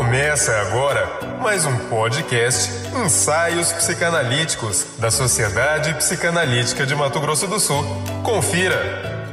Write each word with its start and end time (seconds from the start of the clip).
Começa 0.00 0.50
agora 0.52 1.38
mais 1.42 1.66
um 1.66 1.76
podcast 1.90 2.70
Ensaios 3.04 3.70
Psicanalíticos 3.70 4.86
da 4.98 5.10
Sociedade 5.10 5.92
Psicanalítica 5.92 6.86
de 6.86 6.94
Mato 6.94 7.20
Grosso 7.20 7.46
do 7.46 7.60
Sul. 7.60 7.84
Confira! 8.24 9.28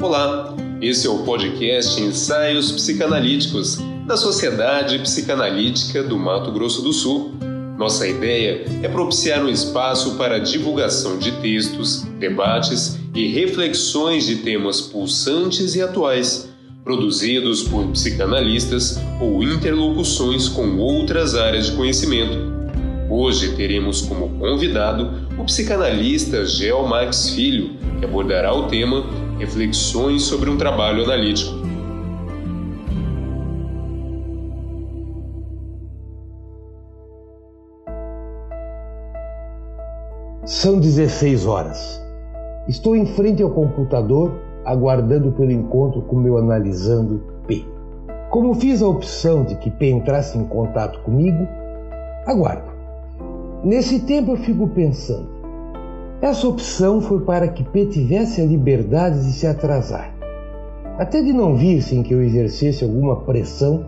Olá, 0.00 0.54
esse 0.80 1.08
é 1.08 1.10
o 1.10 1.24
podcast 1.24 2.00
Ensaios 2.00 2.70
Psicanalíticos 2.70 3.78
da 4.06 4.16
Sociedade 4.16 4.96
Psicanalítica 5.00 6.00
do 6.04 6.16
Mato 6.16 6.52
Grosso 6.52 6.82
do 6.82 6.92
Sul. 6.92 7.34
Nossa 7.76 8.06
ideia 8.06 8.64
é 8.80 8.88
propiciar 8.88 9.42
um 9.42 9.48
espaço 9.48 10.16
para 10.16 10.36
a 10.36 10.38
divulgação 10.38 11.18
de 11.18 11.32
textos, 11.40 12.02
debates 12.20 12.96
e 13.12 13.26
reflexões 13.26 14.24
de 14.24 14.36
temas 14.36 14.80
pulsantes 14.80 15.74
e 15.74 15.82
atuais 15.82 16.51
produzidos 16.84 17.62
por 17.62 17.86
psicanalistas 17.88 18.98
ou 19.20 19.42
interlocuções 19.42 20.48
com 20.48 20.78
outras 20.78 21.34
áreas 21.34 21.66
de 21.66 21.76
conhecimento. 21.76 22.52
Hoje 23.08 23.54
teremos 23.54 24.02
como 24.02 24.28
convidado 24.38 25.28
o 25.38 25.44
psicanalista 25.44 26.44
Gel 26.44 26.86
Max 26.86 27.30
Filho, 27.30 27.76
que 27.98 28.04
abordará 28.04 28.52
o 28.54 28.66
tema 28.68 29.04
Reflexões 29.38 30.22
sobre 30.22 30.50
um 30.50 30.56
trabalho 30.56 31.04
analítico. 31.04 31.62
São 40.44 40.80
16 40.80 41.46
horas. 41.46 42.00
Estou 42.68 42.96
em 42.96 43.06
frente 43.06 43.42
ao 43.42 43.50
computador 43.50 44.51
aguardando 44.64 45.32
pelo 45.32 45.50
encontro 45.50 46.02
com 46.02 46.16
meu 46.16 46.38
analisando 46.38 47.22
P. 47.46 47.64
Como 48.30 48.54
fiz 48.54 48.82
a 48.82 48.88
opção 48.88 49.44
de 49.44 49.56
que 49.56 49.70
P 49.70 49.90
entrasse 49.90 50.38
em 50.38 50.44
contato 50.44 51.00
comigo, 51.00 51.46
aguardo. 52.26 52.70
Nesse 53.62 54.00
tempo 54.00 54.32
eu 54.32 54.36
fico 54.36 54.66
pensando. 54.68 55.28
Essa 56.20 56.46
opção 56.46 57.00
foi 57.00 57.20
para 57.20 57.48
que 57.48 57.64
P 57.64 57.86
tivesse 57.86 58.40
a 58.40 58.46
liberdade 58.46 59.24
de 59.24 59.32
se 59.32 59.46
atrasar, 59.46 60.14
até 60.98 61.20
de 61.20 61.32
não 61.32 61.56
vir 61.56 61.82
sem 61.82 62.02
que 62.02 62.14
eu 62.14 62.22
exercesse 62.22 62.84
alguma 62.84 63.16
pressão, 63.16 63.84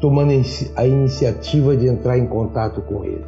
tomando 0.00 0.32
a 0.76 0.86
iniciativa 0.86 1.76
de 1.76 1.88
entrar 1.88 2.16
em 2.16 2.26
contato 2.26 2.80
com 2.80 3.04
ele. 3.04 3.24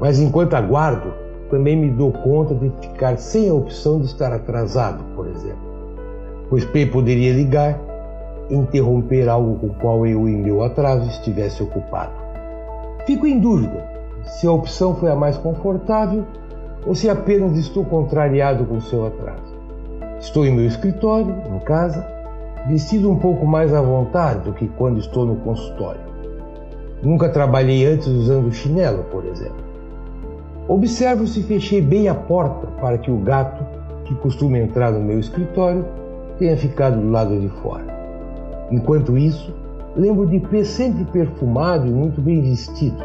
Mas 0.00 0.18
enquanto 0.18 0.54
aguardo, 0.54 1.12
também 1.50 1.76
me 1.76 1.90
dou 1.90 2.12
conta 2.12 2.54
de 2.54 2.70
ficar 2.80 3.18
sem 3.18 3.50
a 3.50 3.54
opção 3.54 3.98
de 3.98 4.06
estar 4.06 4.32
atrasado, 4.32 5.02
por 5.14 5.26
exemplo. 5.26 5.70
Pois 6.48 6.64
P 6.64 6.86
poderia 6.86 7.32
ligar 7.32 7.78
interromper 8.48 9.28
algo 9.28 9.56
com 9.58 9.66
o 9.66 9.74
qual 9.74 10.06
eu, 10.06 10.28
em 10.28 10.36
meu 10.36 10.62
atraso, 10.62 11.08
estivesse 11.08 11.62
ocupado. 11.62 12.12
Fico 13.06 13.26
em 13.26 13.38
dúvida 13.38 13.88
se 14.24 14.46
a 14.46 14.52
opção 14.52 14.94
foi 14.94 15.10
a 15.10 15.16
mais 15.16 15.36
confortável 15.38 16.24
ou 16.86 16.94
se 16.94 17.08
apenas 17.08 17.56
estou 17.56 17.84
contrariado 17.84 18.64
com 18.64 18.80
seu 18.80 19.06
atraso. 19.06 19.54
Estou 20.18 20.44
em 20.44 20.54
meu 20.54 20.66
escritório, 20.66 21.34
em 21.54 21.58
casa, 21.60 22.06
vestido 22.68 23.10
um 23.10 23.16
pouco 23.16 23.46
mais 23.46 23.72
à 23.72 23.80
vontade 23.80 24.40
do 24.40 24.52
que 24.52 24.68
quando 24.68 24.98
estou 24.98 25.24
no 25.24 25.36
consultório. 25.36 26.00
Nunca 27.02 27.28
trabalhei 27.28 27.86
antes 27.86 28.06
usando 28.06 28.52
chinelo, 28.52 29.04
por 29.04 29.24
exemplo. 29.24 29.69
Observo 30.70 31.26
se 31.26 31.42
fechei 31.42 31.80
bem 31.80 32.06
a 32.06 32.14
porta 32.14 32.68
para 32.80 32.96
que 32.96 33.10
o 33.10 33.16
gato, 33.16 33.66
que 34.04 34.14
costuma 34.14 34.56
entrar 34.56 34.92
no 34.92 35.00
meu 35.00 35.18
escritório, 35.18 35.84
tenha 36.38 36.56
ficado 36.56 37.00
do 37.00 37.10
lado 37.10 37.40
de 37.40 37.48
fora. 37.60 37.84
Enquanto 38.70 39.18
isso, 39.18 39.52
lembro 39.96 40.28
de 40.28 40.38
P 40.38 40.64
sempre 40.64 41.04
perfumado 41.06 41.88
e 41.88 41.90
muito 41.90 42.20
bem 42.20 42.40
vestido, 42.40 43.02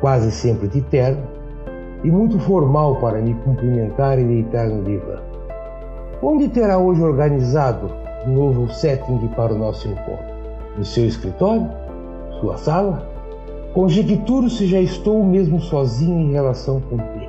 quase 0.00 0.32
sempre 0.32 0.66
de 0.66 0.80
terno, 0.80 1.22
e 2.02 2.10
muito 2.10 2.40
formal 2.40 2.96
para 2.96 3.20
me 3.20 3.32
cumprimentar 3.44 4.18
e 4.18 4.24
deitar 4.24 4.66
no 4.66 4.82
divã. 4.82 5.20
Onde 6.20 6.48
terá 6.48 6.78
hoje 6.78 7.00
organizado 7.00 7.92
um 8.26 8.34
novo 8.34 8.68
setting 8.72 9.28
para 9.36 9.54
o 9.54 9.58
nosso 9.58 9.86
encontro? 9.86 10.34
No 10.76 10.84
seu 10.84 11.06
escritório? 11.06 11.70
Sua 12.40 12.56
sala? 12.56 13.11
Conjecturo 13.74 14.50
se 14.50 14.66
já 14.66 14.78
estou 14.78 15.24
mesmo 15.24 15.58
sozinho 15.58 16.20
em 16.20 16.32
relação 16.32 16.78
com 16.78 16.98
P. 16.98 17.28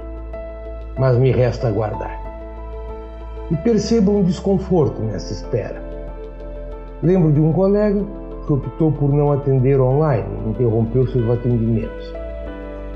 Mas 1.00 1.18
me 1.18 1.32
resta 1.32 1.70
aguardar. 1.70 2.22
E 3.50 3.56
percebo 3.56 4.12
um 4.12 4.24
desconforto 4.24 5.02
nessa 5.02 5.32
espera. 5.32 5.82
Lembro 7.02 7.32
de 7.32 7.40
um 7.40 7.54
colega 7.54 8.04
que 8.46 8.52
optou 8.52 8.92
por 8.92 9.10
não 9.14 9.32
atender 9.32 9.80
online 9.80 10.28
interrompeu 10.46 11.08
seus 11.08 11.30
atendimentos. 11.30 12.14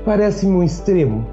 Parece-me 0.04 0.52
um 0.52 0.62
extremo 0.62 1.24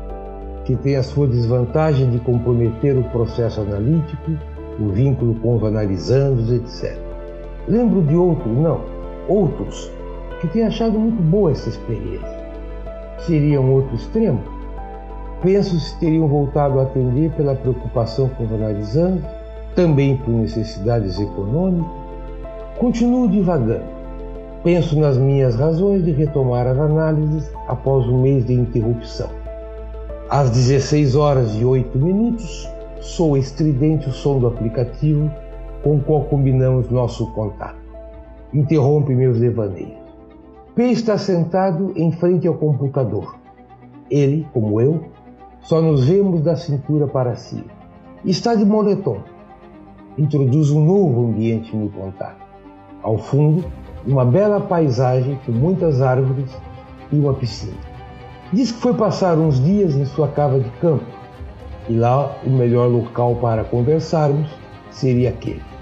que 0.63 0.77
tem 0.77 0.95
a 0.95 1.03
sua 1.03 1.27
desvantagem 1.27 2.09
de 2.09 2.19
comprometer 2.19 2.97
o 2.97 3.03
processo 3.09 3.59
analítico, 3.59 4.31
o 4.79 4.87
vínculo 4.87 5.35
com 5.35 5.57
os 5.57 5.63
analisandos, 5.65 6.49
etc. 6.49 6.97
Lembro 7.67 8.01
de 8.03 8.15
outro, 8.15 8.49
não, 8.49 8.79
outros 9.27 9.91
que 10.39 10.47
tem 10.47 10.63
achado 10.63 10.99
muito 10.99 11.21
boa 11.21 11.51
essa 11.51 11.69
experiência. 11.69 12.45
Seria 13.19 13.61
um 13.61 13.71
outro 13.71 13.95
extremo? 13.95 14.41
Penso 15.41 15.79
se 15.79 15.97
teriam 15.99 16.27
voltado 16.27 16.79
a 16.79 16.83
atender 16.83 17.31
pela 17.31 17.55
preocupação 17.55 18.29
com 18.29 18.45
os 18.45 18.51
analisandos, 18.51 19.23
também 19.75 20.17
por 20.17 20.31
necessidades 20.31 21.19
econômicas. 21.19 21.91
Continuo 22.77 23.27
divagando. 23.27 23.95
Penso 24.63 24.99
nas 24.99 25.17
minhas 25.17 25.55
razões 25.55 26.03
de 26.03 26.11
retomar 26.11 26.65
as 26.65 26.77
análises 26.77 27.51
após 27.67 28.07
um 28.07 28.21
mês 28.21 28.45
de 28.45 28.53
interrupção. 28.53 29.29
Às 30.29 30.49
16 30.49 31.15
horas 31.15 31.53
e 31.53 31.63
8 31.63 31.97
minutos, 31.99 32.67
soa 32.99 33.37
estridente 33.37 34.09
o 34.09 34.11
som 34.11 34.39
do 34.39 34.47
aplicativo 34.47 35.31
com 35.83 35.97
o 35.97 36.01
qual 36.01 36.23
combinamos 36.23 36.89
nosso 36.89 37.31
contato. 37.33 37.77
Interrompe 38.51 39.13
meus 39.13 39.39
devaneios. 39.39 40.04
P 40.75 40.91
está 40.91 41.17
sentado 41.17 41.93
em 41.95 42.11
frente 42.11 42.45
ao 42.45 42.53
computador. 42.53 43.37
Ele, 44.11 44.45
como 44.53 44.81
eu, 44.81 45.05
só 45.61 45.81
nos 45.81 46.05
vemos 46.05 46.41
da 46.41 46.57
cintura 46.57 47.07
para 47.07 47.35
cima. 47.37 47.71
Está 48.25 48.53
de 48.55 48.65
moletom. 48.65 49.19
Introduz 50.17 50.71
um 50.71 50.83
novo 50.83 51.27
ambiente 51.27 51.73
no 51.73 51.89
contato. 51.89 52.45
Ao 53.01 53.17
fundo, 53.17 53.63
uma 54.05 54.25
bela 54.25 54.59
paisagem 54.59 55.39
com 55.45 55.53
muitas 55.53 56.01
árvores 56.01 56.51
e 57.09 57.15
uma 57.15 57.33
piscina. 57.33 57.77
Diz 58.51 58.73
que 58.73 58.81
foi 58.81 58.93
passar 58.93 59.37
uns 59.37 59.63
dias 59.63 59.95
em 59.95 60.03
sua 60.03 60.27
cava 60.27 60.59
de 60.59 60.69
campo 60.81 61.05
e 61.87 61.93
lá 61.93 62.35
o 62.45 62.49
melhor 62.49 62.87
local 62.87 63.35
para 63.35 63.63
conversarmos 63.63 64.49
seria 64.91 65.29
aquele. 65.29 65.74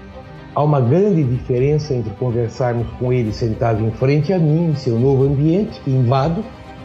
Há 0.54 0.62
uma 0.62 0.80
grande 0.80 1.24
diferença 1.24 1.92
entre 1.94 2.12
conversarmos 2.14 2.86
com 3.00 3.12
ele 3.12 3.32
sentado 3.32 3.84
em 3.84 3.90
frente 3.90 4.32
a 4.32 4.38
mim, 4.38 4.70
em 4.70 4.76
seu 4.76 4.96
novo 4.98 5.24
ambiente, 5.24 5.80
que 5.80 5.90
invado, 5.90 6.44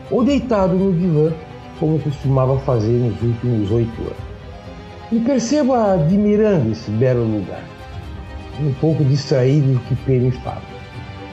ou 0.10 0.24
deitado 0.24 0.74
no 0.74 0.92
divã, 0.92 1.32
como 1.80 2.00
costumava 2.00 2.58
fazer 2.62 2.98
nos 2.98 3.22
últimos 3.22 3.70
oito 3.70 4.02
anos. 4.02 4.30
Me 5.12 5.20
percebo 5.20 5.76
admirando 5.76 6.72
esse 6.72 6.90
belo 6.90 7.24
lugar, 7.24 7.64
um 8.60 8.74
pouco 8.74 9.04
distraído 9.04 9.74
do 9.74 9.80
que 9.82 9.96
P 9.98 10.20
me 10.20 10.32
fala. 10.32 10.62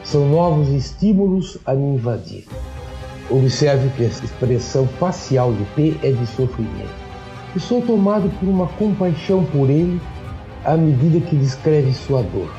São 0.04 0.28
novos 0.28 0.68
estímulos 0.68 1.56
a 1.64 1.72
me 1.72 1.94
invadir. 1.94 2.44
Observe 3.30 3.88
que 3.96 4.04
a 4.04 4.08
expressão 4.08 4.86
facial 4.86 5.54
de 5.54 5.64
P 5.74 5.96
é 6.06 6.12
de 6.12 6.26
sofrimento. 6.26 7.06
E 7.56 7.60
sou 7.60 7.80
tomado 7.80 8.28
por 8.38 8.46
uma 8.46 8.66
compaixão 8.66 9.42
por 9.44 9.70
ele 9.70 9.98
à 10.66 10.76
medida 10.76 11.20
que 11.20 11.36
descreve 11.36 11.92
sua 11.94 12.22
dor. 12.22 12.52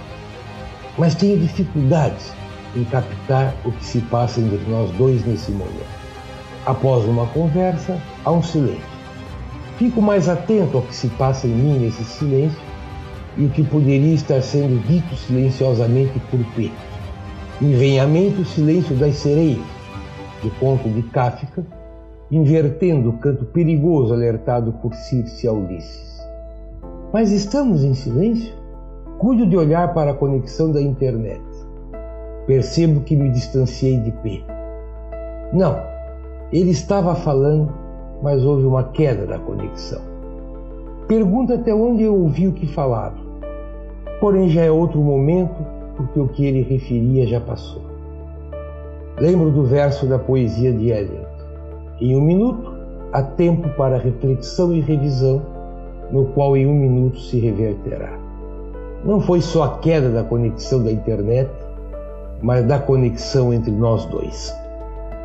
Mas 0.97 1.13
tenho 1.13 1.38
dificuldades 1.38 2.34
em 2.73 2.84
captar 2.85 3.53
o 3.66 3.72
que 3.72 3.85
se 3.85 3.99
passa 3.99 4.40
entre 4.40 4.64
nós 4.70 4.90
dois 4.91 5.26
nesse 5.26 5.52
momento. 5.52 5.97
Após 6.66 7.03
uma 7.05 7.28
conversa, 7.28 8.02
há 8.23 8.32
um 8.32 8.41
silêncio. 8.41 8.97
Fico 9.78 10.02
mais 10.02 10.29
atento 10.29 10.78
ao 10.78 10.84
que 10.84 10.96
se 10.96 11.09
passa 11.09 11.47
em 11.47 11.52
mim 11.52 11.79
nesse 11.79 12.03
silêncio 12.05 12.59
e 13.35 13.46
o 13.46 13.49
que 13.49 13.64
poderia 13.64 14.16
estar 14.16 14.41
sendo 14.41 14.82
dito 14.87 15.16
silenciosamente 15.16 16.17
por 16.32 16.40
P. 16.55 16.72
Me 17.59 17.76
vem 17.76 17.99
à 17.99 18.08
mente 18.08 18.41
o 18.41 18.46
silêncio 18.46 18.96
das 18.96 19.16
sereias, 19.16 19.66
do 20.41 20.49
conto 20.59 20.90
de 20.90 21.03
Kafka, 21.03 21.66
invertendo 22.32 23.09
o 23.09 23.17
canto 23.17 23.46
perigoso 23.46 24.14
alertado 24.14 24.72
por 24.82 24.93
Circe 24.93 25.47
a 25.47 25.52
Ulisses. 25.52 26.16
Mas 27.14 27.32
estamos 27.32 27.84
em 27.84 27.94
silêncio? 27.94 28.54
Cuido 29.18 29.48
de 29.48 29.56
olhar 29.56 29.94
para 29.94 30.12
a 30.12 30.14
conexão 30.14 30.72
da 30.72 30.82
internet. 30.82 31.42
Percebo 32.46 33.02
que 33.02 33.16
me 33.16 33.30
distanciei 33.30 33.98
de 34.00 34.12
P. 34.12 34.44
Não, 35.54 35.80
ele 36.52 36.72
estava 36.72 37.16
falando, 37.16 37.74
mas 38.22 38.44
houve 38.44 38.66
uma 38.66 38.84
queda 38.84 39.26
da 39.26 39.40
conexão. 39.40 40.02
Pergunta 41.08 41.56
até 41.56 41.74
onde 41.74 42.04
eu 42.04 42.14
ouvi 42.14 42.48
o 42.48 42.54
que 42.54 42.68
falava. 42.68 43.16
Porém, 44.20 44.50
já 44.50 44.64
é 44.64 44.72
outro 44.72 45.00
momento 45.00 45.66
porque 45.96 46.20
o 46.20 46.28
que 46.28 46.46
ele 46.46 46.62
referia 46.62 47.26
já 47.26 47.40
passou. 47.40 47.82
Lembro 49.18 49.50
do 49.50 49.64
verso 49.64 50.06
da 50.06 50.20
poesia 50.20 50.74
de 50.74 50.90
Eliot. 50.90 51.26
Em 52.02 52.16
um 52.16 52.22
minuto 52.22 52.76
há 53.14 53.24
tempo 53.24 53.70
para 53.78 53.98
reflexão 53.98 54.74
e 54.74 54.82
revisão, 54.82 55.42
no 56.12 56.26
qual 56.26 56.56
em 56.56 56.66
um 56.66 56.74
minuto 56.74 57.20
se 57.20 57.40
reverterá. 57.40 58.18
Não 59.04 59.22
foi 59.22 59.42
só 59.42 59.64
a 59.64 59.78
queda 59.80 60.09
da 60.09 60.24
conexão 60.24 60.84
da 60.84 60.92
internet, 60.92 61.50
mas 62.42 62.66
da 62.66 62.80
conexão 62.80 63.54
entre 63.54 63.72
nós 63.72 64.06
dois. 64.06 64.54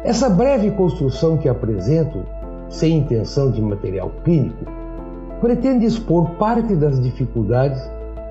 Essa 0.04 0.28
breve 0.28 0.70
construção 0.72 1.36
que 1.36 1.48
apresento, 1.48 2.24
sem 2.68 2.98
intenção 2.98 3.50
de 3.50 3.60
material 3.60 4.10
clínico, 4.24 4.64
pretende 5.40 5.86
expor 5.86 6.30
parte 6.32 6.74
das 6.74 7.00
dificuldades 7.00 7.80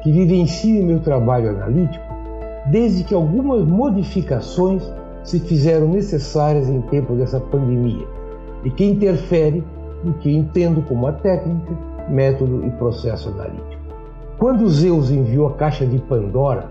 que 0.02 0.12
vivencio 0.12 0.84
meu 0.84 1.00
trabalho 1.00 1.50
analítico, 1.50 2.04
desde 2.70 3.04
que 3.04 3.14
algumas 3.14 3.66
modificações 3.66 4.84
se 5.24 5.40
fizeram 5.40 5.88
necessárias 5.88 6.68
em 6.68 6.82
tempo 6.82 7.14
dessa 7.14 7.40
pandemia 7.40 8.08
e 8.64 8.72
que 8.72 8.86
interfere 8.86 9.64
no 10.04 10.14
que 10.16 10.32
entendo 10.32 10.82
como 10.88 11.08
a 11.08 11.12
técnica, 11.12 11.74
método 12.10 12.66
e 12.66 12.72
processo 12.72 13.30
analítico. 13.30 13.82
Quando 14.38 14.70
Zeus 14.70 15.12
enviou 15.12 15.48
a 15.48 15.54
caixa 15.54 15.86
de 15.86 16.00
Pandora 16.00 16.68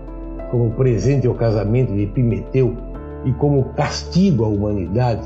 como 0.49 0.71
presente 0.71 1.25
ao 1.25 1.33
casamento 1.33 1.93
de 1.93 2.03
Epimeteu 2.03 2.75
e 3.23 3.31
como 3.33 3.73
castigo 3.75 4.43
à 4.43 4.47
humanidade 4.47 5.21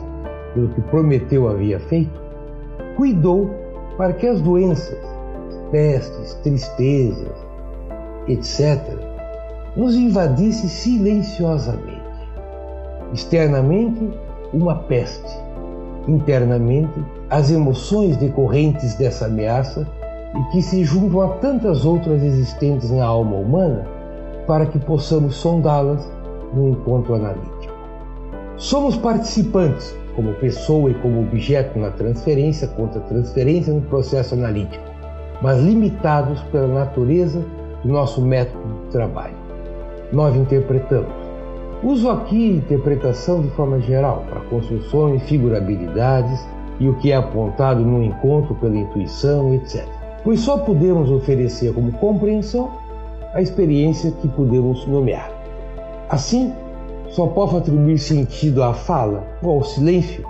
pelo 0.54 0.70
que 0.70 0.82
Prometeu 0.82 1.50
havia 1.50 1.80
feito, 1.80 2.20
cuidou 2.96 3.50
para 3.98 4.14
que 4.14 4.28
as 4.28 4.40
doenças, 4.42 5.00
pestes, 5.72 6.36
tristezas, 6.44 7.36
etc., 8.28 8.80
nos 9.76 9.96
invadissem 9.96 10.70
silenciosamente. 10.70 12.06
Externamente, 13.14 14.10
uma 14.54 14.76
peste, 14.76 15.45
internamente, 16.08 17.04
as 17.30 17.52
emoções 17.52 18.18
decorrentes 18.18 18.96
dessa 18.96 19.26
ameaça 19.26 19.88
e 20.36 20.52
que 20.52 20.62
se 20.62 20.84
juntam 20.84 21.22
a 21.22 21.28
tantas 21.36 21.86
outras 21.86 22.22
existentes 22.24 22.92
na 22.92 23.06
alma 23.06 23.36
humana 23.36 23.88
para 24.46 24.66
que 24.66 24.78
possamos 24.80 25.36
sondá-las 25.36 26.08
no 26.54 26.70
encontro 26.70 27.16
analítico. 27.16 27.74
Somos 28.58 28.96
participantes, 28.96 29.96
como 30.16 30.34
pessoa 30.36 30.90
e 30.90 30.94
como 30.96 31.22
objeto 31.22 31.78
na 31.78 31.90
transferência 31.92 32.68
contra 32.70 33.02
transferência 33.02 33.74
no 33.74 33.82
processo 33.82 34.34
analítico, 34.34 34.84
mas 35.42 35.62
limitados 35.62 36.42
pela 36.44 36.68
natureza 36.68 37.44
do 37.84 37.90
nosso 37.92 38.22
método 38.22 38.86
de 38.86 38.92
trabalho. 38.92 39.36
Nós 40.14 40.36
interpretamos. 40.36 41.25
Uso 41.86 42.10
aqui 42.10 42.58
interpretação 42.58 43.42
de 43.42 43.50
forma 43.52 43.80
geral 43.80 44.26
para 44.30 44.42
construções, 44.42 45.24
figurabilidades 45.24 46.46
e 46.80 46.90
o 46.90 46.96
que 46.96 47.12
é 47.12 47.16
apontado 47.16 47.80
no 47.80 48.04
encontro 48.04 48.54
pela 48.56 48.76
intuição, 48.76 49.54
etc 49.54 49.96
pois 50.26 50.40
só 50.40 50.58
podemos 50.58 51.12
oferecer 51.12 51.72
como 51.72 51.92
compreensão 51.94 52.72
a 53.36 53.42
experiência 53.42 54.12
que 54.12 54.28
podemos 54.28 54.86
nomear. 54.88 55.32
Assim, 56.10 56.52
só 57.10 57.28
posso 57.28 57.56
atribuir 57.56 58.00
sentido 58.00 58.64
à 58.64 58.74
fala 58.74 59.24
ou 59.44 59.52
ao 59.52 59.64
silêncio 59.64 60.26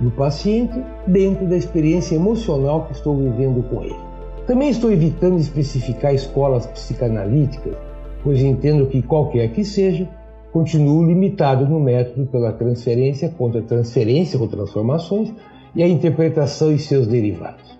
do 0.00 0.10
paciente 0.10 0.82
dentro 1.06 1.46
da 1.46 1.56
experiência 1.56 2.16
emocional 2.16 2.86
que 2.86 2.94
estou 2.94 3.16
vivendo 3.16 3.62
com 3.68 3.82
ele. 3.82 4.00
Também 4.46 4.70
estou 4.70 4.90
evitando 4.90 5.38
especificar 5.38 6.14
escolas 6.14 6.66
psicanalíticas, 6.66 7.74
pois 8.22 8.40
entendo 8.40 8.86
que 8.86 9.02
qualquer 9.02 9.52
que 9.52 9.62
seja, 9.62 10.08
continuo 10.54 11.04
limitado 11.04 11.66
no 11.66 11.80
método 11.80 12.26
pela 12.26 12.52
transferência 12.52 13.28
contra 13.28 13.60
transferência 13.60 14.38
ou 14.38 14.46
transformações 14.46 15.34
e 15.74 15.82
a 15.82 15.88
interpretação 15.88 16.72
e 16.72 16.78
seus 16.78 17.08
derivados. 17.08 17.76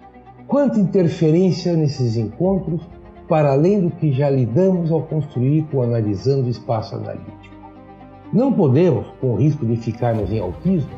Quanta 0.48 0.80
interferência 0.80 1.76
nesses 1.76 2.16
encontros, 2.16 2.80
para 3.28 3.52
além 3.52 3.80
do 3.80 3.92
que 3.92 4.10
já 4.10 4.28
lidamos 4.28 4.90
ao 4.90 5.02
construir 5.02 5.62
com 5.70 5.82
analisando 5.82 6.48
o 6.48 6.50
espaço 6.50 6.96
analítico. 6.96 7.54
Não 8.32 8.52
podemos, 8.52 9.06
com 9.20 9.34
o 9.34 9.36
risco 9.36 9.64
de 9.64 9.76
ficarmos 9.76 10.32
em 10.32 10.40
autismo, 10.40 10.90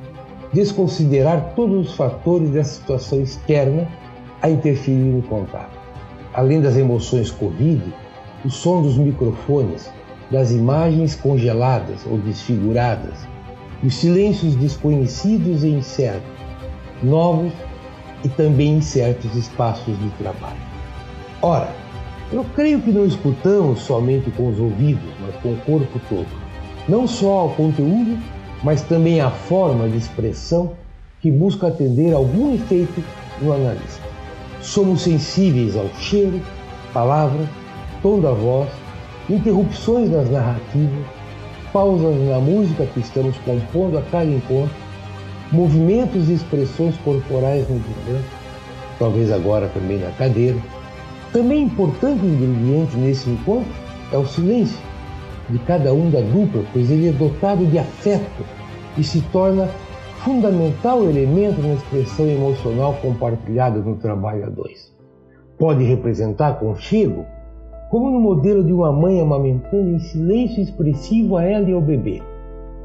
desconsiderar 0.55 1.53
todos 1.55 1.91
os 1.91 1.95
fatores 1.95 2.49
dessa 2.49 2.81
situação 2.81 3.21
externa 3.21 3.87
a 4.41 4.49
interferir 4.49 5.13
no 5.13 5.23
contato. 5.25 5.79
Além 6.33 6.59
das 6.59 6.75
emoções 6.75 7.31
Covid, 7.31 7.83
o 8.47 8.49
som 8.49 8.81
dos 8.81 8.97
microfones, 8.97 9.95
das 10.31 10.51
imagens 10.51 11.15
congeladas 11.15 12.01
ou 12.07 12.19
desfiguradas, 12.19 13.15
os 13.83 13.95
silêncios 13.95 14.55
desconhecidos 14.57 15.63
e 15.63 15.69
incertos, 15.69 16.31
novos 17.03 17.53
e 18.25 18.29
também 18.29 18.79
em 18.79 18.81
certos 18.81 19.35
espaços 19.37 19.99
de 19.99 20.09
trabalho. 20.19 20.57
Ora, 21.43 21.69
eu 22.33 22.45
creio 22.57 22.81
que 22.81 22.91
não 22.91 23.07
escutamos 23.07 23.81
somente 23.81 24.31
com 24.33 24.49
os 24.49 24.59
ouvidos, 24.59 25.13
mas 25.21 25.37
com 25.37 25.53
o 25.53 25.57
corpo 25.59 26.01
todo. 26.09 26.27
Não 26.89 27.07
só 27.07 27.39
ao 27.41 27.51
conteúdo, 27.51 28.19
mas 28.65 28.83
também 28.83 29.21
à 29.21 29.31
forma 29.31 29.89
de 29.89 29.97
expressão 29.99 30.73
que 31.21 31.31
busca 31.31 31.69
atender 31.69 32.13
algum 32.13 32.55
efeito 32.55 33.03
no 33.41 33.53
analista. 33.53 34.03
Somos 34.61 35.03
sensíveis 35.03 35.77
ao 35.77 35.89
cheiro, 36.01 36.41
palavras, 36.93 37.47
tom 38.03 38.19
da 38.21 38.33
voz, 38.33 38.69
interrupções 39.29 40.11
nas 40.11 40.31
narrativas, 40.31 41.05
pausas 41.73 42.17
na 42.29 42.39
música 42.39 42.87
que 42.87 43.01
estamos 43.01 43.37
compondo 43.39 43.99
a 43.99 44.03
cada 44.03 44.31
encontro 44.31 44.87
movimentos 45.53 46.29
e 46.29 46.35
expressões 46.35 46.97
corporais 46.99 47.69
no 47.69 47.79
divã, 47.79 48.21
talvez 48.99 49.31
agora 49.31 49.69
também 49.69 49.99
na 49.99 50.11
cadeira. 50.13 50.59
Também 51.33 51.65
importante 51.65 52.25
ingrediente 52.25 52.97
nesse 52.97 53.31
encontro 53.31 53.71
é 54.13 54.17
o 54.17 54.27
silêncio 54.27 54.79
de 55.49 55.59
cada 55.61 55.93
um 55.93 56.11
da 56.11 56.21
dupla, 56.21 56.65
pois 56.73 56.91
ele 56.91 57.09
é 57.09 57.13
dotado 57.13 57.65
de 57.67 57.79
afeto 57.79 58.45
e 58.97 59.05
se 59.05 59.21
torna 59.33 59.69
fundamental 60.25 61.05
elemento 61.05 61.61
na 61.61 61.75
expressão 61.75 62.27
emocional 62.27 62.95
compartilhada 63.01 63.79
no 63.79 63.97
trabalho 63.97 64.47
a 64.47 64.49
dois. 64.49 64.93
Pode 65.59 65.85
representar 65.85 66.59
conchego, 66.59 67.25
como 67.89 68.11
no 68.11 68.21
modelo 68.21 68.65
de 68.65 68.73
uma 68.73 68.93
mãe 68.93 69.21
amamentando 69.21 69.91
em 69.91 69.99
silêncio 69.99 70.63
expressivo 70.63 71.37
a 71.37 71.45
ela 71.45 71.69
e 71.69 71.73
ao 71.73 71.81
bebê. 71.81 72.21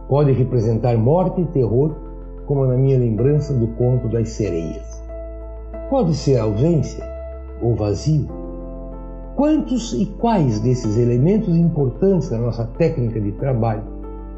Pode 0.08 0.32
representar 0.32 0.98
morte 0.98 1.42
e 1.42 1.46
terror, 1.46 1.96
como 2.46 2.66
na 2.66 2.76
minha 2.76 3.00
lembrança 3.00 3.54
do 3.54 3.68
conto 3.70 4.08
das 4.10 4.30
sereias. 4.30 5.02
Pode 5.90 6.14
ser 6.14 6.38
ausência 6.38 7.04
ou 7.62 7.76
vazio. 7.76 8.28
Quantos 9.36 9.94
e 9.94 10.06
quais 10.06 10.60
desses 10.60 10.98
elementos 10.98 11.56
importantes 11.56 12.30
da 12.30 12.38
nossa 12.38 12.66
técnica 12.78 13.20
de 13.20 13.32
trabalho 13.34 13.84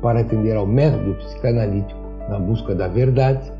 para 0.02 0.20
atender 0.20 0.56
ao 0.56 0.68
método 0.68 1.16
psicanalítico 1.16 2.00
na 2.30 2.40
busca 2.40 2.74
da 2.74 2.88
verdade, 2.88 3.52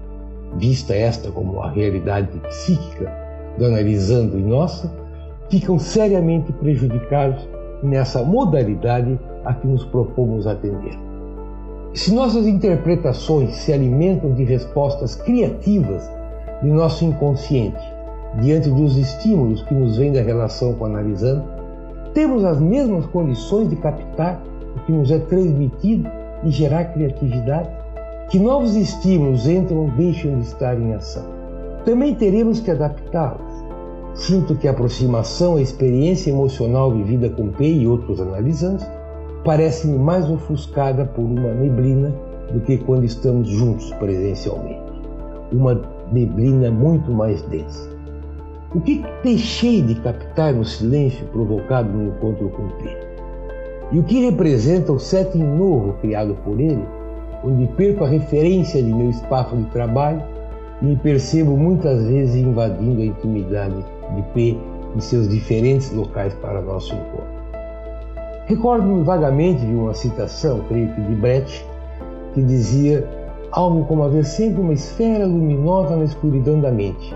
vista 0.56 0.94
esta 0.94 1.32
como 1.32 1.60
a 1.62 1.70
realidade 1.70 2.40
psíquica 2.48 3.12
do 3.58 3.66
analisando 3.66 4.38
e 4.38 4.44
nossa, 4.44 5.03
ficam 5.54 5.78
seriamente 5.78 6.52
prejudicados 6.52 7.48
nessa 7.84 8.24
modalidade 8.24 9.20
a 9.46 9.54
que 9.54 9.68
nos 9.68 9.86
propomos 9.86 10.48
atender? 10.48 10.98
Se 11.94 12.12
nossas 12.12 12.48
interpretações 12.48 13.54
se 13.58 13.72
alimentam 13.72 14.34
de 14.34 14.44
respostas 14.44 15.14
criativas 15.16 16.10
de 16.64 16.72
nosso 16.72 17.06
inconsciente 17.06 17.84
diante 18.42 18.68
dos 18.68 18.98
estímulos 18.98 19.62
que 19.62 19.76
nos 19.76 19.96
vêm 19.96 20.12
da 20.12 20.24
relação 20.24 20.74
com 20.74 20.86
o 20.86 20.88
analisando, 20.88 21.44
temos 22.16 22.44
as 22.44 22.60
mesmas 22.60 23.06
condições 23.06 23.70
de 23.70 23.76
captar 23.76 24.42
o 24.76 24.80
que 24.88 24.92
nos 24.92 25.12
é 25.12 25.20
transmitido 25.20 26.10
e 26.44 26.50
gerar 26.50 26.86
criatividade? 26.86 27.70
Que 28.32 28.40
novos 28.40 28.76
estímulos 28.76 29.48
entram 29.48 29.82
ou 29.82 29.92
deixam 29.92 30.40
de 30.40 30.46
estar 30.48 30.76
em 30.82 30.96
ação? 30.96 31.26
Também 31.86 32.16
teremos 32.16 32.60
que 32.60 32.72
adaptá-las. 32.72 33.53
Sinto 34.16 34.56
que 34.56 34.68
a 34.68 34.72
aproximação 34.72 35.56
à 35.56 35.62
experiência 35.62 36.30
emocional 36.30 36.92
vivida 36.92 37.30
com 37.30 37.50
P 37.50 37.66
e 37.66 37.88
outros 37.88 38.22
analisantes 38.22 38.86
parece-me 39.44 39.98
mais 39.98 40.30
ofuscada 40.30 41.04
por 41.04 41.24
uma 41.24 41.52
neblina 41.54 42.14
do 42.52 42.62
que 42.62 42.78
quando 42.78 43.06
estamos 43.06 43.48
juntos 43.48 43.92
presencialmente. 43.94 44.82
Uma 45.52 45.82
neblina 46.12 46.70
muito 46.70 47.12
mais 47.12 47.42
densa. 47.44 47.90
O 48.74 48.80
que 48.80 49.04
deixei 49.24 49.82
de 49.82 49.96
captar 49.96 50.54
no 50.54 50.64
silêncio 50.64 51.26
provocado 51.28 51.90
no 51.90 52.10
encontro 52.10 52.50
com 52.50 52.68
Pedro? 52.78 53.04
E 53.92 54.00
o 54.00 54.04
que 54.04 54.26
representa 54.26 54.92
o 54.92 55.00
setting 55.00 55.44
novo 55.44 55.94
criado 56.02 56.36
por 56.44 56.60
ele, 56.60 56.84
onde 57.44 57.68
perco 57.74 58.04
a 58.04 58.08
referência 58.08 58.82
de 58.82 58.94
meu 58.94 59.10
espaço 59.10 59.56
de 59.56 59.66
trabalho 59.66 60.22
e 60.82 60.86
me 60.86 60.96
percebo 60.96 61.58
muitas 61.58 62.04
vezes 62.04 62.36
invadindo 62.36 63.02
a 63.02 63.06
intimidade 63.06 63.84
de 64.16 64.22
P 64.34 64.58
em 64.96 65.00
seus 65.00 65.28
diferentes 65.28 65.92
locais 65.92 66.34
para 66.36 66.62
nosso 66.62 66.94
encontro? 66.94 67.34
Recordo-me 68.46 69.04
vagamente 69.04 69.66
de 69.66 69.74
uma 69.74 69.94
citação, 69.94 70.62
creio 70.68 70.94
que 70.94 71.02
de 71.02 71.16
Brecht, 71.16 71.66
que 72.34 72.42
dizia 72.42 73.08
algo 73.52 73.86
como 73.86 74.04
haver 74.04 74.26
sempre 74.26 74.62
uma 74.62 74.74
esfera 74.74 75.26
luminosa 75.26 75.96
na 75.96 76.04
escuridão 76.04 76.60
da 76.60 76.72
mente, 76.72 77.16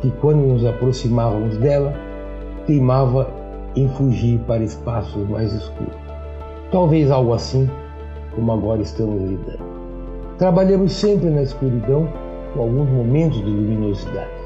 que 0.00 0.10
quando 0.20 0.46
nos 0.46 0.64
aproximávamos 0.64 1.56
dela, 1.56 1.92
teimava 2.66 3.28
em 3.74 3.88
fugir 3.88 4.38
para 4.46 4.62
espaços 4.62 5.28
mais 5.28 5.52
escuros. 5.52 5.94
Talvez 6.70 7.10
algo 7.10 7.32
assim 7.32 7.68
como 8.34 8.52
agora 8.52 8.82
estamos 8.82 9.22
lidando. 9.22 9.70
Trabalhamos 10.38 10.92
sempre 10.92 11.28
na 11.30 11.42
escuridão 11.42 12.08
com 12.54 12.60
alguns 12.60 12.88
momentos 12.90 13.38
de 13.38 13.50
luminosidade. 13.50 14.39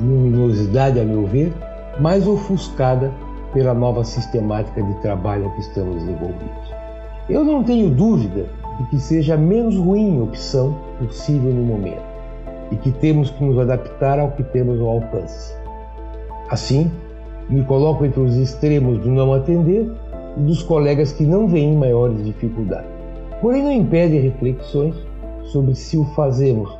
Luminosidade, 0.00 0.98
a 0.98 1.04
meu 1.04 1.26
ver, 1.26 1.52
mais 1.98 2.26
ofuscada 2.26 3.12
pela 3.52 3.74
nova 3.74 4.04
sistemática 4.04 4.82
de 4.82 4.94
trabalho 5.00 5.50
que 5.54 5.60
estamos 5.60 6.02
envolvidos. 6.02 6.74
Eu 7.28 7.44
não 7.44 7.62
tenho 7.62 7.90
dúvida 7.90 8.46
de 8.78 8.86
que 8.90 8.98
seja 8.98 9.34
a 9.34 9.38
menos 9.38 9.76
ruim 9.76 10.20
opção 10.22 10.76
possível 10.98 11.52
no 11.52 11.62
momento 11.62 12.02
e 12.70 12.76
que 12.76 12.90
temos 12.92 13.30
que 13.30 13.44
nos 13.44 13.58
adaptar 13.58 14.18
ao 14.18 14.30
que 14.32 14.42
temos 14.42 14.80
ao 14.80 14.88
alcance. 14.88 15.54
Assim, 16.48 16.90
me 17.48 17.62
coloco 17.64 18.04
entre 18.04 18.20
os 18.20 18.36
extremos 18.36 18.98
do 18.98 19.10
não 19.10 19.32
atender 19.34 19.90
e 20.36 20.40
dos 20.40 20.62
colegas 20.62 21.12
que 21.12 21.24
não 21.24 21.48
veem 21.48 21.76
maiores 21.76 22.24
dificuldades. 22.24 22.90
Porém, 23.40 23.62
não 23.62 23.72
impede 23.72 24.18
reflexões 24.18 24.94
sobre 25.44 25.74
se 25.74 25.96
o 25.96 26.04
fazemos 26.14 26.70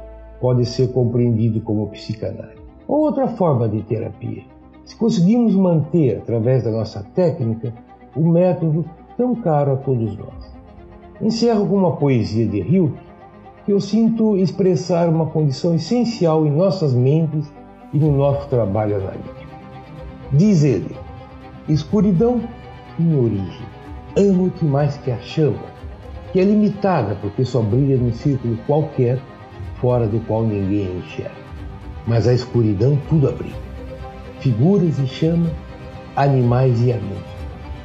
pode 0.40 0.64
ser 0.64 0.92
compreendido 0.92 1.60
como 1.60 1.88
psicanálise. 1.88 2.59
Ou 2.90 3.02
outra 3.02 3.28
forma 3.28 3.68
de 3.68 3.82
terapia. 3.82 4.42
Se 4.84 4.96
conseguimos 4.96 5.54
manter, 5.54 6.16
através 6.16 6.64
da 6.64 6.72
nossa 6.72 7.06
técnica, 7.14 7.72
o 8.16 8.28
método 8.28 8.84
tão 9.16 9.32
caro 9.36 9.74
a 9.74 9.76
todos 9.76 10.16
nós. 10.16 10.52
Encerro 11.22 11.68
com 11.68 11.76
uma 11.76 11.94
poesia 11.94 12.48
de 12.48 12.60
Rio 12.60 12.92
que 13.64 13.72
eu 13.72 13.80
sinto 13.80 14.36
expressar 14.36 15.08
uma 15.08 15.26
condição 15.26 15.72
essencial 15.72 16.44
em 16.44 16.50
nossas 16.50 16.92
mentes 16.92 17.48
e 17.94 17.96
no 17.96 18.10
nosso 18.10 18.48
trabalho 18.48 18.96
analítico. 18.96 19.56
Diz 20.32 20.64
ele: 20.64 20.96
escuridão, 21.68 22.40
minha 22.98 23.22
origem, 23.22 23.66
amo-te 24.18 24.64
mais 24.64 24.96
que 24.96 25.12
a 25.12 25.18
chama, 25.18 25.62
que 26.32 26.40
é 26.40 26.42
limitada 26.42 27.16
porque 27.20 27.44
só 27.44 27.62
brilha 27.62 27.96
num 27.96 28.12
círculo 28.12 28.58
qualquer, 28.66 29.20
fora 29.76 30.08
do 30.08 30.18
qual 30.26 30.42
ninguém 30.42 30.98
enxerga. 30.98 31.39
Mas 32.06 32.26
a 32.26 32.32
escuridão 32.34 32.98
tudo 33.08 33.28
abriga 33.28 33.70
figuras 34.40 34.98
e 34.98 35.06
chama, 35.06 35.50
animais 36.16 36.80
e 36.80 36.92
amigos. 36.92 37.30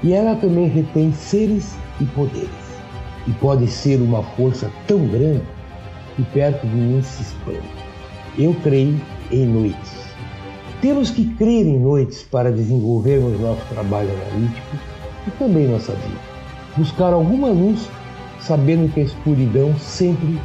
E 0.04 0.14
ela 0.14 0.36
também 0.36 0.68
retém 0.68 1.14
seres 1.14 1.76
e 2.00 2.06
poderes. 2.06 2.50
E 3.28 3.32
pode 3.34 3.68
ser 3.68 4.00
uma 4.02 4.24
força 4.24 4.70
tão 4.88 5.06
grande 5.08 5.44
que 6.16 6.24
perto 6.24 6.66
de 6.66 6.76
mim 6.76 7.02
se 7.02 7.24
expande. 7.24 7.68
Eu 8.38 8.56
creio 8.64 9.00
em 9.32 9.46
noites. 9.46 10.06
Temos 10.82 11.10
que 11.10 11.26
crer 11.36 11.66
em 11.66 11.80
noites 11.80 12.24
para 12.24 12.52
desenvolvermos 12.52 13.40
nosso 13.40 13.66
trabalho 13.70 14.10
analítico 14.12 14.78
e 15.28 15.32
também 15.32 15.68
nossa 15.68 15.94
vida. 15.94 16.20
Buscar 16.78 17.14
alguma 17.14 17.48
luz, 17.48 17.90
sabendo 18.40 18.92
que 18.94 19.00
a 19.00 19.04
escuridão 19.04 19.74
sempre 19.80 20.40